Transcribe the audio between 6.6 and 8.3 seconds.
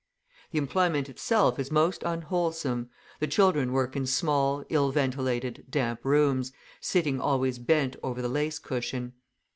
sitting always bent over the